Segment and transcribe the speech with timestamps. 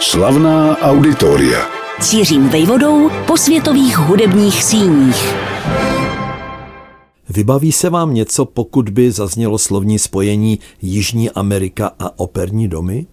[0.00, 1.58] Slavná auditoria.
[2.00, 5.34] Cířím vejvodou po světových hudebních síních.
[7.28, 13.06] Vybaví se vám něco, pokud by zaznělo slovní spojení Jižní Amerika a operní domy?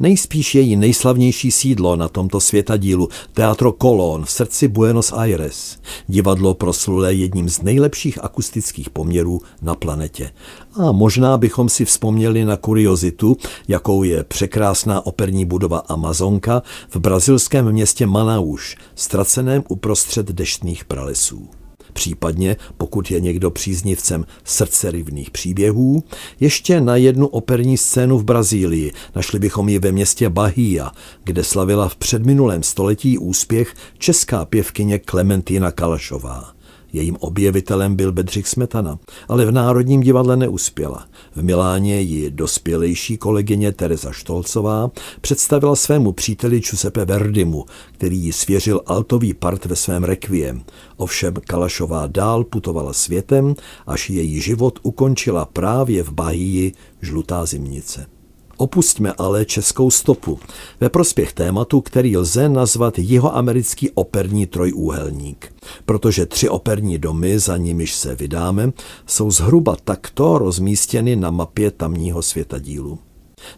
[0.00, 5.78] Nejspíš její nejslavnější sídlo na tomto světadílu, Teatro Colón v srdci Buenos Aires.
[6.08, 10.30] Divadlo proslulé jedním z nejlepších akustických poměrů na planetě.
[10.74, 13.36] A možná bychom si vzpomněli na kuriozitu,
[13.68, 21.48] jakou je překrásná operní budova Amazonka v brazilském městě Manaus, ztraceném uprostřed deštných pralesů
[21.96, 26.04] případně, pokud je někdo příznivcem srdcerivných příběhů,
[26.40, 28.92] ještě na jednu operní scénu v Brazílii.
[29.14, 30.92] Našli bychom ji ve městě Bahia,
[31.24, 36.55] kde slavila v předminulém století úspěch česká pěvkyně Klementina Kalašová.
[36.96, 41.06] Jejím objevitelem byl Bedřich Smetana, ale v Národním divadle neuspěla.
[41.34, 48.80] V Miláně ji dospělejší kolegyně Teresa Štolcová představila svému příteli Giuseppe Verdimu, který ji svěřil
[48.86, 50.64] altový part ve svém rekviem.
[50.96, 53.54] Ovšem Kalašová dál putovala světem,
[53.86, 58.15] až její život ukončila právě v Bahii žlutá zimnice.
[58.56, 60.38] Opustíme ale českou stopu
[60.80, 65.52] ve prospěch tématu, který lze nazvat jihoamerický operní trojúhelník.
[65.84, 68.72] Protože tři operní domy, za nimiž se vydáme,
[69.06, 72.98] jsou zhruba takto rozmístěny na mapě tamního světadílu.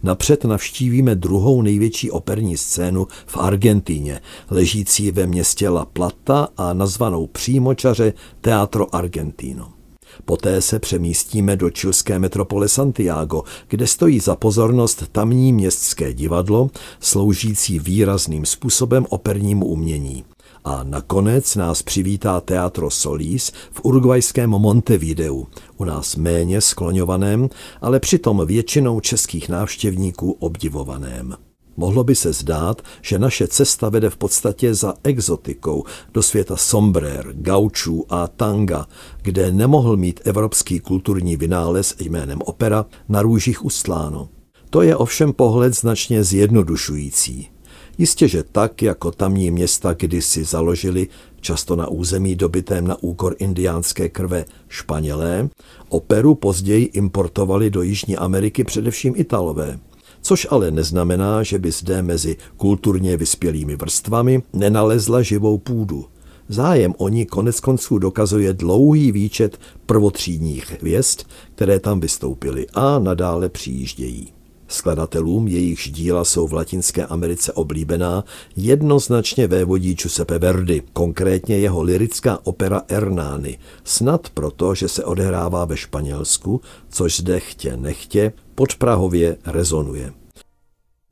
[0.02, 7.26] Napřed navštívíme druhou největší operní scénu v Argentíně, ležící ve městě La Plata a nazvanou
[7.26, 9.77] přímočaře Teatro Argentino.
[10.24, 17.78] Poté se přemístíme do čilské metropole Santiago, kde stojí za pozornost tamní městské divadlo, sloužící
[17.78, 20.24] výrazným způsobem opernímu umění.
[20.64, 27.48] A nakonec nás přivítá Teatro Solís v urugvajském Montevideu, u nás méně skloňovaném,
[27.80, 31.47] ale přitom většinou českých návštěvníků obdivovaném.
[31.78, 37.26] Mohlo by se zdát, že naše cesta vede v podstatě za exotikou do světa sombrér,
[37.32, 38.86] gaučů a tanga,
[39.22, 44.28] kde nemohl mít evropský kulturní vynález jménem opera na růžích ustláno.
[44.70, 47.48] To je ovšem pohled značně zjednodušující.
[47.98, 51.08] Jistě, že tak, jako tamní města kdysi založili,
[51.40, 55.48] často na území dobitém na úkor indiánské krve Španělé,
[55.88, 59.78] operu později importovali do Jižní Ameriky především Italové
[60.20, 66.04] což ale neznamená, že by zde mezi kulturně vyspělými vrstvami nenalezla živou půdu.
[66.48, 71.20] Zájem o ní konec konců dokazuje dlouhý výčet prvotřídních hvězd,
[71.54, 74.37] které tam vystoupily a nadále přijíždějí.
[74.68, 78.24] Skladatelům, jejichž díla jsou v Latinské Americe oblíbená,
[78.56, 85.76] jednoznačně vévodí Giuseppe Verdi, konkrétně jeho lirická opera Ernány, snad proto, že se odehrává ve
[85.76, 90.12] Španělsku, což zde chtě nechtě podprahově rezonuje.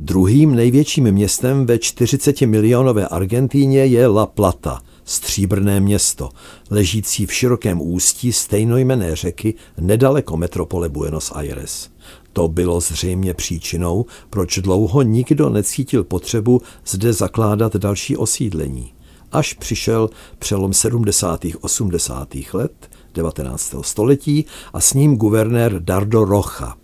[0.01, 6.29] Druhým největším městem ve 40 milionové Argentíně je La Plata, stříbrné město,
[6.71, 11.91] ležící v širokém ústí stejnojmené řeky nedaleko metropole Buenos Aires.
[12.37, 18.93] To bylo zřejmě příčinou, proč dlouho nikdo necítil potřebu zde zakládat další osídlení.
[19.33, 21.41] Až přišel přelom 70.
[21.61, 22.29] 80.
[22.53, 23.75] let 19.
[23.81, 26.77] století a s ním guvernér Dardo Rocha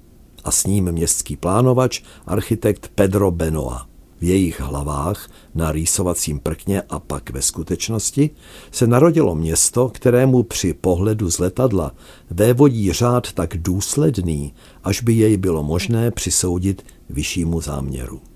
[0.44, 3.91] a s ním městský plánovač architekt Pedro Benoa.
[4.22, 8.30] V jejich hlavách, na rýsovacím prkně a pak ve skutečnosti,
[8.70, 11.94] se narodilo město, kterému při pohledu z letadla
[12.30, 18.31] vévodí řád tak důsledný, až by jej bylo možné přisoudit vyššímu záměru.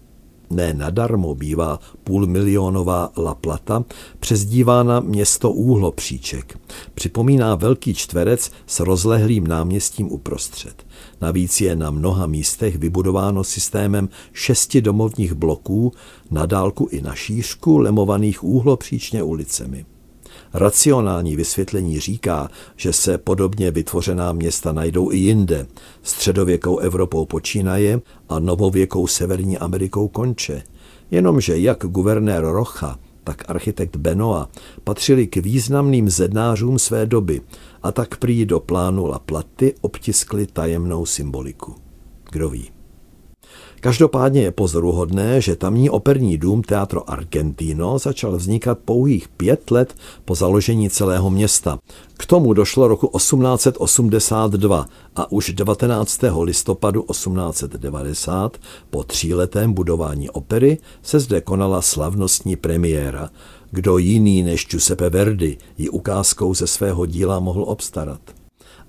[0.51, 3.85] Ne nadarmo bývá půlmilionová La Plata
[4.21, 6.59] přezdívána město úhlopříček.
[6.95, 10.87] Připomíná velký čtverec s rozlehlým náměstím uprostřed.
[11.21, 15.93] Navíc je na mnoha místech vybudováno systémem šesti domovních bloků
[16.31, 19.87] na dálku i na šířku lemovaných úhlopříčně ulicemi.
[20.55, 25.67] Racionální vysvětlení říká, že se podobně vytvořená města najdou i jinde,
[26.03, 30.63] středověkou Evropou počínaje a novověkou Severní Amerikou konče.
[31.11, 34.49] Jenomže jak guvernér Rocha, tak architekt Benoa
[34.85, 37.41] patřili k významným zednářům své doby
[37.83, 41.75] a tak prý do plánu La Platy obtiskli tajemnou symboliku.
[42.31, 42.76] Kdo ví?
[43.81, 49.95] Každopádně je pozoruhodné, že tamní operní dům Teatro Argentino začal vznikat pouhých pět let
[50.25, 51.79] po založení celého města.
[52.17, 54.87] K tomu došlo roku 1882
[55.17, 56.21] a už 19.
[56.43, 58.57] listopadu 1890
[58.91, 63.31] po tříletém budování opery se zde konala slavnostní premiéra.
[63.71, 68.21] Kdo jiný než Giuseppe Verdi ji ukázkou ze svého díla mohl obstarat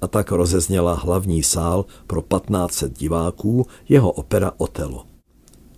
[0.02, 5.06] a tak rozezněla hlavní sál pro 1500 diváků jeho opera Otelo.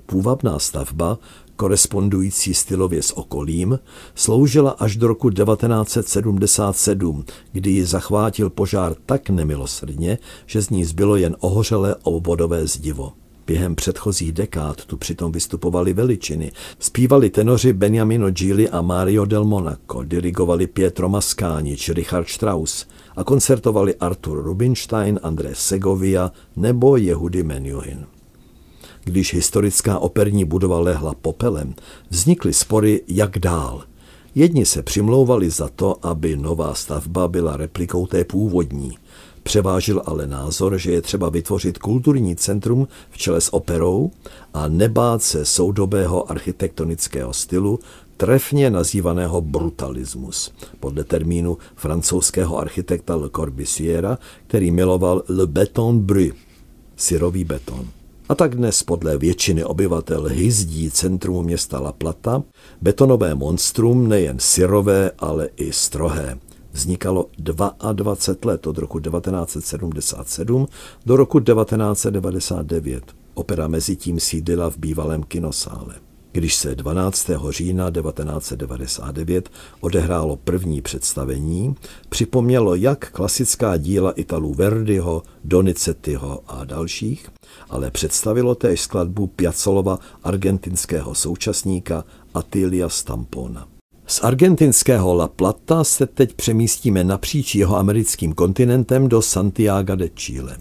[0.05, 1.17] Půvabná stavba,
[1.55, 3.79] korespondující stylově s okolím,
[4.15, 11.15] sloužila až do roku 1977, kdy ji zachvátil požár tak nemilosrdně, že z ní zbylo
[11.15, 13.13] jen ohořelé obvodové zdivo.
[13.49, 16.51] Během předchozích dekád tu přitom vystupovali veličiny.
[16.79, 22.85] Zpívali tenoři Benjamino Gili a Mario del Monaco, dirigovali Pietro Mascagni či Richard Strauss
[23.15, 28.05] a koncertovali Arthur Rubinstein, André Segovia nebo Jehudy Menuhin.
[29.03, 31.73] Když historická operní budova lehla popelem,
[32.09, 33.83] vznikly spory, jak dál.
[34.35, 38.97] Jedni se přimlouvali za to, aby nová stavba byla replikou té původní–
[39.49, 44.11] Převážil ale názor, že je třeba vytvořit kulturní centrum v čele s operou
[44.53, 47.79] a nebát se soudobého architektonického stylu,
[48.17, 54.17] trefně nazývaného brutalismus, podle termínu francouzského architekta Le Corbusiera,
[54.47, 56.33] který miloval le béton brut,
[56.95, 57.87] syrový beton.
[58.29, 62.43] A tak dnes podle většiny obyvatel hyzdí centrum města La Plata
[62.81, 66.37] betonové monstrum nejen syrové, ale i strohé
[66.71, 67.25] vznikalo
[67.91, 70.67] 22 let od roku 1977
[71.05, 73.03] do roku 1999.
[73.33, 75.95] Opera mezi tím sídlila v bývalém kinosále.
[76.31, 77.29] Když se 12.
[77.49, 79.49] října 1999
[79.79, 81.75] odehrálo první představení,
[82.09, 87.29] připomnělo jak klasická díla Italů Verdiho, Donizettiho a dalších,
[87.69, 93.78] ale představilo též skladbu Piazzolova argentinského současníka Attilia Stampona.
[94.09, 100.57] Z argentinského La Plata se teď přemístíme napříč jeho americkým kontinentem do Santiago de Chile.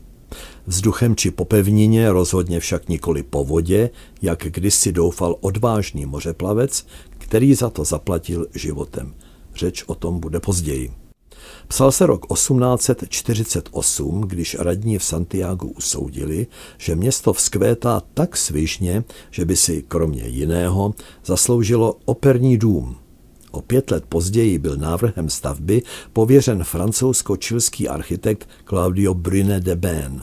[0.66, 3.90] Vzduchem či po pevnině, rozhodně však nikoli po vodě,
[4.22, 6.86] jak kdysi doufal odvážný mořeplavec,
[7.18, 9.14] který za to zaplatil životem.
[9.54, 10.92] Řeč o tom bude později.
[11.68, 16.46] Psal se rok 1848, když radní v Santiago usoudili,
[16.78, 22.96] že město vzkvétá tak svižně, že by si kromě jiného zasloužilo operní dům–
[23.50, 30.22] O pět let později byl návrhem stavby pověřen francouzsko-čilský architekt Claudio Brune de Ben.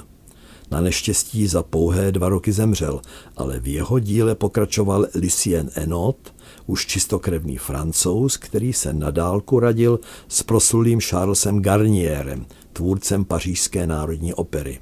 [0.72, 3.02] Na neštěstí za pouhé dva roky zemřel,
[3.38, 6.34] ale v jeho díle pokračoval Lucien Enot,
[6.66, 14.80] už čistokrevný francouz, který se nadálku radil s proslulým Charlesem Garnierem, tvůrcem pařížské národní opery.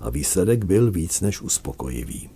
[0.00, 2.35] A výsledek byl víc než uspokojivý.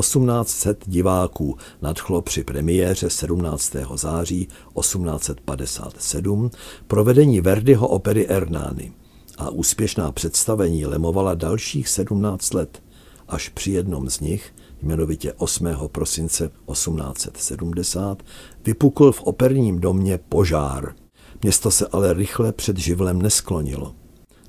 [0.00, 3.76] 1800 diváků nadchlo při premiéře 17.
[3.94, 4.48] září
[4.80, 6.50] 1857
[6.86, 8.92] provedení Verdiho opery Ernány
[9.38, 12.82] a úspěšná představení lemovala dalších 17 let,
[13.28, 15.68] až při jednom z nich, jmenovitě 8.
[15.92, 18.22] prosince 1870,
[18.64, 20.94] vypukl v operním domě požár.
[21.42, 23.94] Město se ale rychle před živlem nesklonilo.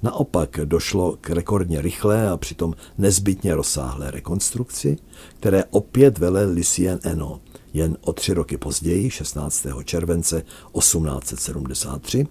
[0.04, 4.98] Naopak došlo k rekordně rychlé a přitom nezbytně rozsáhlé rekonstrukci,
[5.40, 7.42] které opět velel Lucien Eno.
[7.74, 9.68] Jen o tři roky později, 16.
[9.84, 10.44] července
[10.80, 12.28] 1873,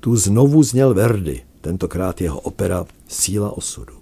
[0.00, 3.94] tu znovu zněl Verdi, tentokrát jeho opera Síla osudu.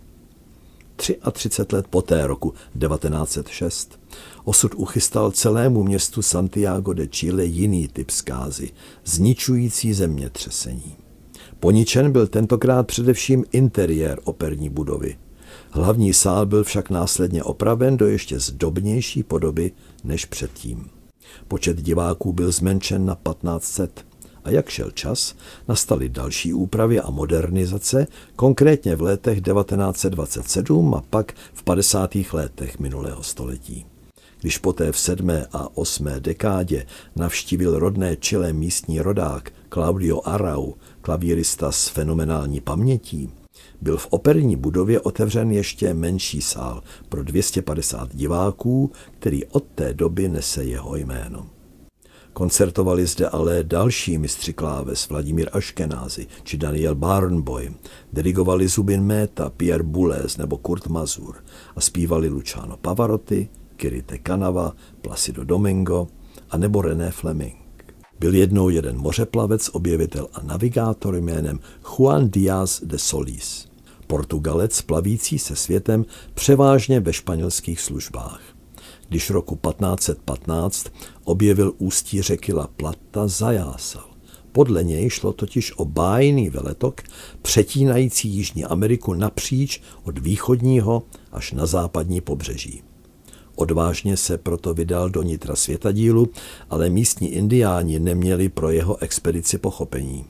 [1.33, 4.01] 33 let poté, roku 1906,
[4.45, 8.71] osud uchystal celému městu Santiago de Chile jiný typ zkázy,
[9.05, 11.06] zničující zemětřesení.
[11.61, 15.17] Poničen byl tentokrát především interiér operní budovy.
[15.71, 19.73] Hlavní sál byl však následně opraven do ještě zdobnější podoby
[20.05, 20.91] než předtím.
[21.49, 24.07] Počet diváků byl zmenšen na 1500
[24.45, 25.35] a jak šel čas,
[25.69, 32.15] nastaly další úpravy a modernizace, konkrétně v letech 1927 a pak v 50.
[32.33, 33.87] letech minulého století.
[34.47, 36.87] Když poté v sedmé a osmé dekádě
[37.17, 40.73] navštívil rodné Chile místní rodák Claudio Arau,
[41.03, 43.31] klavírista s fenomenální pamětí,
[43.81, 50.29] byl v operní budově otevřen ještě menší sál pro 250 diváků, který od té doby
[50.29, 51.47] nese jeho jméno.
[52.33, 57.75] Koncertovali zde ale další mistři kláves Vladimír Aškenázy či Daniel Barnboy,
[58.13, 61.37] dirigovali Zubin Méta, Pierre Boulez nebo Kurt Mazur
[61.77, 66.09] a zpívali Luciano Pavarotti, Kirite Kanava, Placido Domingo
[66.51, 67.67] a nebo René Fleming.
[68.19, 73.69] Byl jednou jeden mořeplavec, objevitel a navigátor jménem Juan Díaz de Solís.
[74.07, 76.05] Portugalec plavící se světem
[76.35, 78.41] převážně ve španělských službách.
[79.09, 80.87] Když roku 1515
[81.25, 84.11] objevil ústí řeky La Plata, zajásal.
[84.53, 87.03] Podle něj šlo totiž o bájný veletok,
[87.43, 91.03] přetínající Jižní Ameriku napříč od východního
[91.33, 92.83] až na západní pobřeží.
[93.57, 96.29] Odvážně se proto vydal do nitra světadílu,
[96.71, 100.25] ale místní indiáni neměli pro jeho expedici pochopení.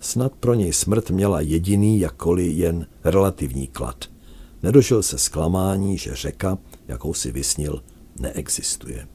[0.00, 4.04] Snad pro něj smrt měla jediný jakkoliv jen relativní klad.
[4.62, 6.58] Nedožil se zklamání, že řeka,
[6.88, 7.82] jakou si vysnil,
[8.20, 9.06] neexistuje.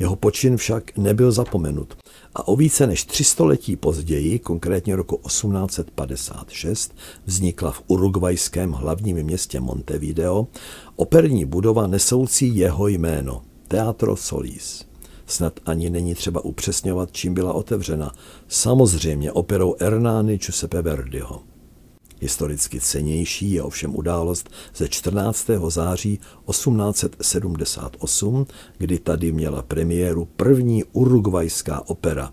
[0.00, 1.96] Jeho počin však nebyl zapomenut
[2.34, 6.94] a o více než tři století později, konkrétně roku 1856,
[7.26, 10.46] vznikla v urugvajském hlavním městě Montevideo
[10.96, 14.84] operní budova nesoucí jeho jméno Teatro Solis.
[15.26, 18.14] Snad ani není třeba upřesňovat, čím byla otevřena.
[18.48, 21.49] Samozřejmě operou Hernány Giuseppe Verdiho.
[22.20, 25.50] Historicky cenější je ovšem událost ze 14.
[25.68, 28.46] září 1878,
[28.78, 32.32] kdy tady měla premiéru první urugvajská opera.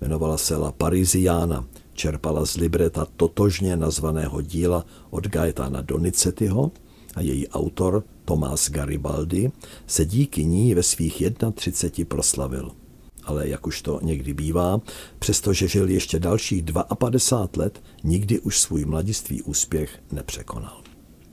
[0.00, 6.70] Jmenovala se La Parisiana, čerpala z libreta totožně nazvaného díla od Gaetana Donizettiho
[7.14, 9.52] a její autor Tomás Garibaldi
[9.86, 11.22] se díky ní ve svých
[11.54, 12.85] 31 proslavil
[13.26, 14.80] ale jak už to někdy bývá,
[15.18, 16.64] přestože žil ještě dalších
[16.98, 20.82] 52 let, nikdy už svůj mladiství úspěch nepřekonal.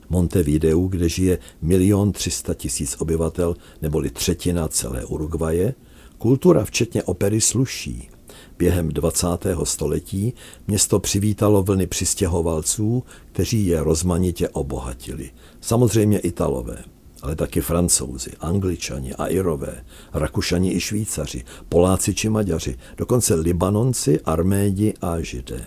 [0.08, 5.74] Montevideo, kde žije milion 300 tisíc obyvatel, neboli třetina celé Uruguaje,
[6.18, 8.08] kultura včetně opery sluší.
[8.58, 9.26] Během 20.
[9.64, 10.34] století
[10.66, 15.30] město přivítalo vlny přistěhovalců, kteří je rozmanitě obohatili.
[15.60, 16.84] Samozřejmě Italové
[17.24, 24.94] ale taky francouzi, angličani a irové, rakušani i švýcaři, poláci či maďaři, dokonce libanonci, armédi
[25.00, 25.64] a židé.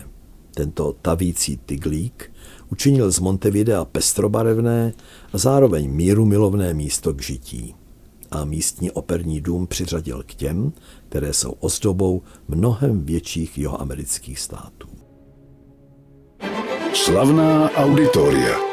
[0.54, 2.32] Tento tavící tyglík
[2.70, 4.92] učinil z Montevidea pestrobarevné
[5.32, 7.74] a zároveň míru milovné místo k žití.
[8.30, 10.72] A místní operní dům přiřadil k těm,
[11.08, 14.88] které jsou ozdobou mnohem větších jihoamerických států.
[16.94, 18.67] Slavná auditoria.